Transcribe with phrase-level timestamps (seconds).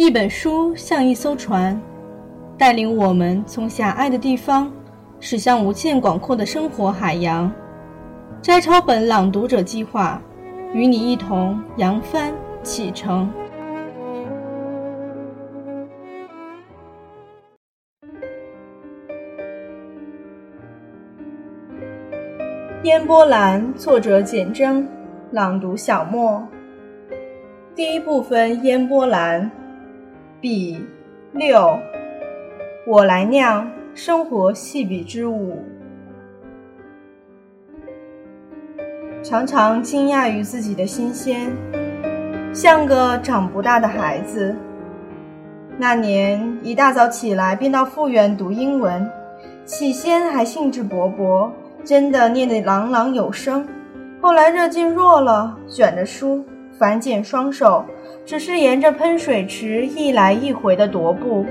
[0.00, 1.78] 一本书像一艘船，
[2.56, 4.72] 带领我们从狭隘的地方
[5.20, 7.52] 驶向无限广阔的生活海洋。
[8.40, 10.18] 摘抄本朗读者计划，
[10.72, 12.32] 与你一同扬帆
[12.62, 13.30] 启程。
[22.84, 24.88] 烟波兰，作者简真，
[25.30, 26.42] 朗读小莫。
[27.74, 29.59] 第一部分：烟波兰。
[30.40, 30.82] B
[31.32, 31.78] 六，
[32.86, 35.62] 我来酿生活细笔之舞。
[39.22, 41.54] 常常惊讶于自己的新鲜，
[42.54, 44.56] 像个长不大的孩子。
[45.76, 49.06] 那年一大早起来便到复原读英文，
[49.66, 51.50] 起先还兴致勃勃，
[51.84, 53.68] 真的念得朗朗有声。
[54.22, 56.42] 后来热劲弱了，卷着书，
[56.78, 57.84] 反剪双手。
[58.30, 61.44] 只是沿着喷水池一来一回的踱步，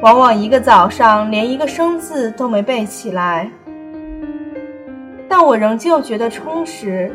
[0.00, 3.50] 往往一个早上连一个生字都没背起来。
[5.28, 7.14] 但我仍旧觉得充实，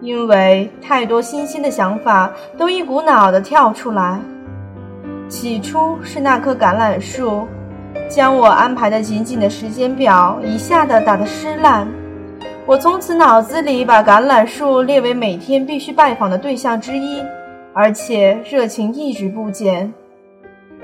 [0.00, 4.20] 因为太多新鲜的想法都一股脑地跳出来。
[5.28, 7.48] 起初是那棵橄榄树，
[8.08, 11.84] 将我安排的紧紧的时间表一下子打得湿烂。
[12.64, 17.20] 我从此脑子里把橄榄树列为每天必须拜访的对象之一。
[17.72, 19.92] 而且热情一直不减。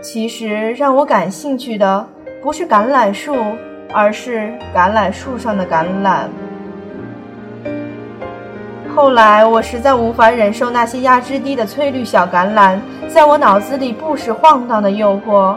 [0.01, 2.07] 其实让我感兴趣的
[2.43, 3.35] 不是橄榄树，
[3.93, 6.27] 而是橄榄树上的橄榄。
[8.95, 15.57] 后来我实在无法忍受那些压枝低的翠绿小橄榄在我脑子里不时晃荡的诱惑，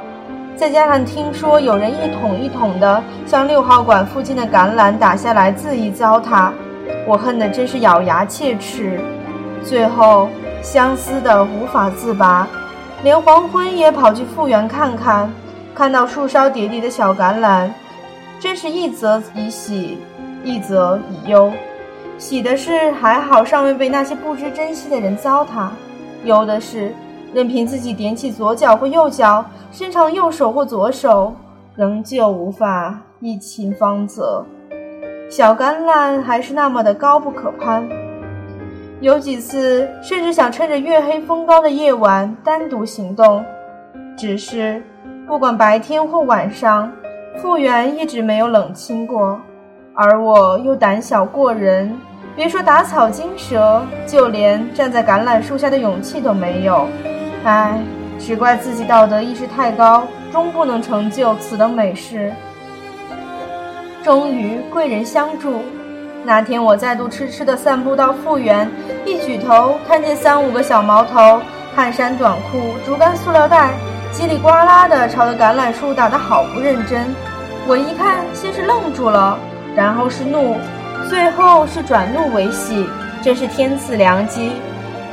[0.56, 6.52] 再加上听说有人一桶一桶的将六号馆附近的橄榄打下来恣意糟蹋，
[7.06, 9.00] 我恨得真是咬牙切齿。
[9.64, 10.30] 最后。
[10.62, 12.48] 相思的无法自拔，
[13.04, 15.32] 连黄昏也跑去复原看看。
[15.74, 17.70] 看到树梢叠叠的小橄榄，
[18.40, 19.98] 真是一则以喜，
[20.44, 21.52] 一则以忧。
[22.18, 25.70] 喜的是还好尚未被那些不知珍惜的人糟蹋；
[26.26, 26.94] 忧的是
[27.34, 31.34] 任凭自己踮起左脚或右脚，伸长右手或左手，
[31.76, 34.46] 仍旧无法一清芳泽。
[35.30, 37.88] 小橄榄还是那么的高不可攀。
[39.02, 43.46] 有几次，甚至想趁着月黑风高的夜晚单独行动，
[44.18, 44.84] 只是
[45.26, 46.92] 不管白天或晚上，
[47.38, 49.40] 复原一直没有冷清过，
[49.94, 51.98] 而我又胆小过人，
[52.36, 56.86] 别说打草惊蛇，就连站在橄榄树下的勇气都没有。
[57.46, 57.82] 唉，
[58.20, 62.34] 只怪自己道德意识太高，终不能成就此等美事。
[64.04, 65.62] 终于贵人相助。
[66.26, 68.70] 那天我再度痴痴地散步到复原，
[69.06, 71.42] 一举头看见三五个小毛头，
[71.76, 73.72] 汗衫短裤，竹竿塑料袋，
[74.14, 77.06] 叽里呱啦地朝着橄榄树打得好不认真。
[77.68, 79.38] 我一看，先是愣住了，
[79.76, 80.58] 然后是怒，
[81.08, 82.88] 最后是转怒为喜，
[83.22, 84.52] 真是天赐良机。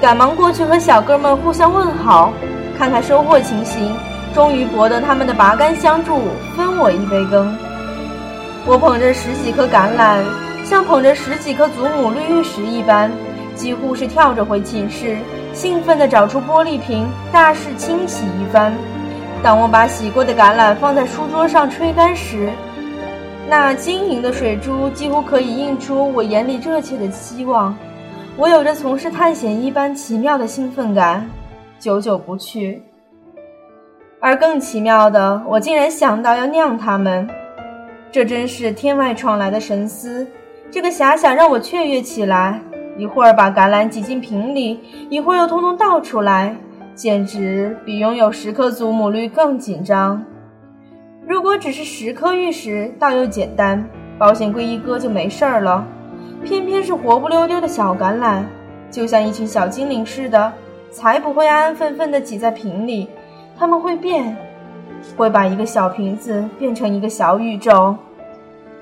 [0.01, 2.33] 赶忙过去和小哥们互相问好，
[2.79, 3.95] 看看收获情形，
[4.35, 6.23] 终于博得他们的拔竿相助，
[6.57, 7.57] 分我一杯羹。
[8.67, 10.19] 我捧着十几颗橄榄。
[10.65, 13.09] 像捧着十几颗祖母绿玉石一般，
[13.57, 15.17] 几乎是跳着回寝室，
[15.53, 18.73] 兴奋地找出玻璃瓶，大肆清洗一番。
[19.43, 22.51] 当我把洗过的橄榄放在书桌上吹干时，
[23.49, 27.77] 那晶莹的水珠几乎可以映出我眼里热切的希望。
[28.37, 31.27] 我有着从事探险一般奇妙的兴奋感，
[31.79, 32.83] 久久不去。
[34.21, 37.29] 而更奇妙的，我竟然想到要酿它们，
[38.11, 40.27] 这真是天外闯来的神思。
[40.71, 42.61] 这个遐想让我雀跃起来，
[42.99, 44.81] 一会儿把橄榄挤进瓶里，
[45.11, 46.57] 一会儿又通通倒出来，
[46.95, 50.25] 简直比拥有十颗祖母绿更紧张。
[51.27, 53.85] 如果只是十颗玉石，倒又简单，
[54.19, 55.87] 保险柜一搁就没事儿了。
[56.45, 58.43] 偏偏是活不溜丢的小橄榄，
[58.91, 60.53] 就像一群小精灵似的，
[60.91, 63.09] 才不会安安分分地挤在瓶里。
[63.59, 64.37] 它们会变，
[65.17, 67.97] 会把一个小瓶子变成一个小宇宙。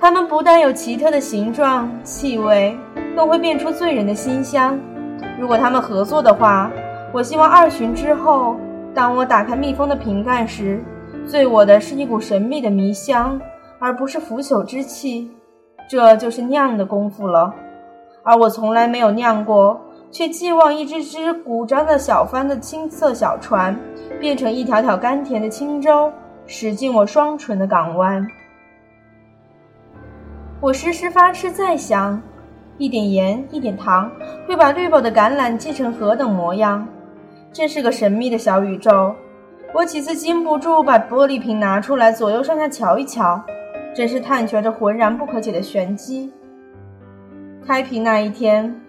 [0.00, 2.76] 它们不但有奇特的形状、气味，
[3.14, 4.78] 更会变出醉人的馨香。
[5.38, 6.70] 如果他们合作的话，
[7.12, 8.56] 我希望二巡之后，
[8.94, 10.82] 当我打开密封的瓶盖时，
[11.26, 13.40] 醉我的是一股神秘的迷香，
[13.78, 15.31] 而不是腐朽之气。
[15.88, 17.55] 这就是酿的功夫了。
[18.22, 23.76] 而我从来没有酿过，却寄望一只只鼓张的小帆的青色小船，
[24.19, 26.10] 变成一条条甘甜的轻舟，
[26.46, 28.26] 驶进我双唇的港湾。
[30.60, 32.19] 我时时发痴，在想，
[32.78, 34.10] 一点盐，一点糖，
[34.46, 36.86] 会把绿宝的橄榄砌成何等模样？
[37.52, 39.14] 真是个神秘的小宇宙。
[39.72, 43.40] 我几次禁不住把玻璃瓶拿出来，左右上下瞧一瞧，
[43.94, 46.32] 真是探求着浑然不可解的玄机。
[47.66, 48.80] 开瓶那一天，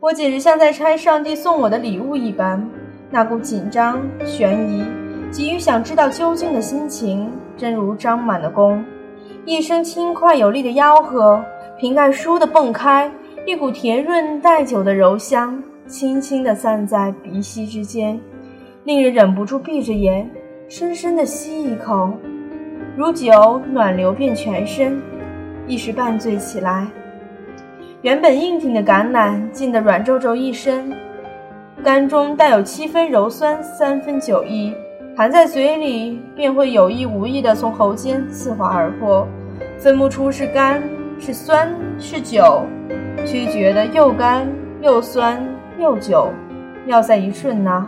[0.00, 2.66] 我简直像在拆上帝送我的礼物一般，
[3.10, 4.84] 那股紧张、悬疑、
[5.30, 8.84] 急于想知道究竟的心情，真如张满了弓。
[9.46, 11.42] 一声轻快有力的吆喝，
[11.78, 13.10] 瓶盖倏地蹦开，
[13.46, 18.20] 一股甜润带酒的柔香，轻轻地散在鼻息之间，
[18.84, 20.30] 令人忍不住闭着眼，
[20.68, 22.12] 深深地吸一口，
[22.96, 25.00] 如酒暖流遍全身，
[25.66, 26.86] 一时半醉起来。
[28.02, 30.92] 原本硬挺的橄榄浸得软皱皱一身，
[31.82, 34.72] 干中带有七分柔酸，三分酒意，
[35.16, 39.26] 含在嘴里便会有意无意地从喉间刺滑而过，
[39.78, 40.82] 分不出是甘
[41.18, 42.64] 是酸是酒，
[43.26, 44.48] 却觉得又甘
[44.80, 45.42] 又酸
[45.78, 46.32] 又酒，
[46.86, 47.86] 妙在一瞬呐。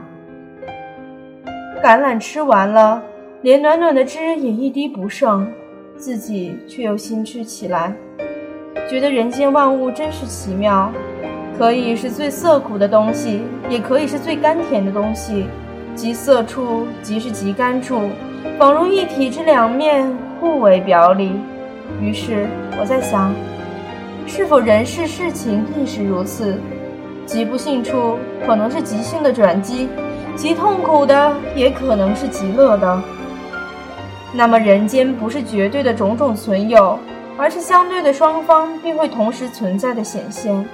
[1.83, 3.03] 橄榄吃完了，
[3.41, 5.47] 连暖暖的汁也一滴不剩，
[5.97, 7.93] 自己却又心吃起来。
[8.89, 10.93] 觉得人间万物真是奇妙，
[11.59, 15.47] 可以是最涩苦的东西，也可以是最甘甜的东西，
[15.95, 18.11] 即涩处即是极甘处，
[18.59, 21.33] 仿如一体之两面，互为表里。
[22.01, 22.47] 于是
[22.79, 23.35] 我在想，
[24.27, 26.59] 是否人世事情亦是如此？
[27.27, 29.89] 极不幸处可能是极幸的转机，
[30.37, 33.03] 极痛苦的也可能是极乐的。
[34.33, 36.99] 那么人间不是绝对的种种存有。
[37.39, 40.65] 而是相对的双方并会同时存在的显现。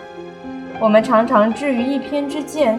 [0.81, 2.79] 我们常常置于一偏之见，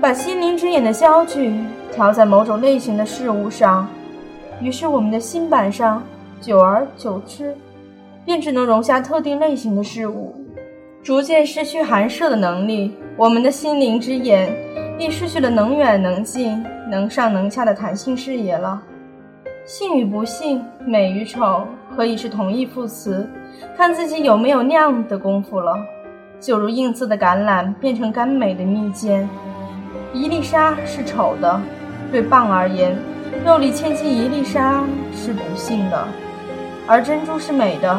[0.00, 1.52] 把心灵之眼的焦距
[1.92, 3.88] 调在某种类型的事物上，
[4.62, 6.02] 于是我们的心板上，
[6.40, 7.54] 久而久之，
[8.28, 10.36] 便只能容下特定类型的事物，
[11.02, 12.92] 逐渐失去寒射的能力。
[13.16, 14.54] 我们的心灵之眼
[14.98, 18.82] 亦失去了能远能近、能上能下的弹性视野了。
[19.64, 21.66] 幸与不幸，美与丑。
[21.96, 23.26] 可以是同义副词，
[23.74, 25.74] 看自己有没有那样的功夫了。
[26.38, 29.26] 就如映色的橄榄变成甘美的蜜饯，
[30.12, 31.58] 一粒沙是丑的，
[32.12, 32.94] 对蚌而言，
[33.42, 34.84] 肉里嵌进一粒沙
[35.14, 36.06] 是不幸的；
[36.86, 37.98] 而珍珠是美的，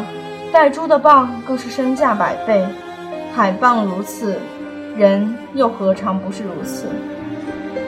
[0.52, 2.66] 带珠的蚌更是身价百倍。
[3.36, 4.40] 海蚌如此，
[4.98, 6.88] 人又何尝不是如此？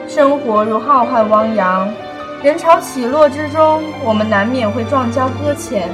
[0.08, 1.88] 生活如浩瀚汪洋。
[2.42, 5.88] 人潮起落之中，我们难免会撞礁搁浅，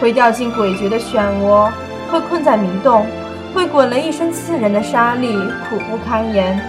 [0.00, 1.68] 会掉进诡谲的漩涡，
[2.10, 3.04] 会困在迷洞，
[3.52, 6.60] 会滚了一身刺人的沙砾，苦不堪言。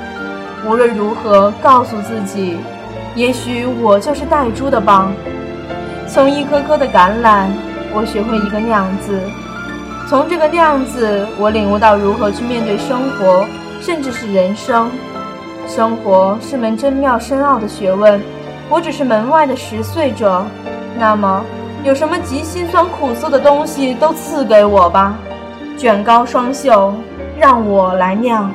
[0.67, 2.57] 无论如何，告诉自己，
[3.15, 5.07] 也许我就是带珠的蚌。
[6.07, 7.47] 从一颗颗的橄榄，
[7.95, 9.13] 我学会一个酿字；
[10.09, 13.45] 从这个酿字，我领悟到如何去面对生活，
[13.81, 14.89] 甚至是人生。
[15.67, 18.19] 生活是门真妙深奥的学问。
[18.69, 20.43] 我只是门外的拾穗者，
[20.97, 21.43] 那么
[21.83, 25.13] 有什么极辛酸苦涩的东西都赐给我吧，
[25.77, 26.93] 卷高双袖，
[27.37, 28.51] 让我来酿。